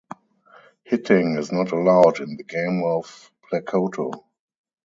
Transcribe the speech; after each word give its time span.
Hitting 0.83 1.37
is 1.37 1.51
not 1.51 1.71
allowed 1.71 2.21
in 2.21 2.35
the 2.35 2.43
game 2.43 2.81
of 2.83 3.31
Plakoto. 3.47 4.23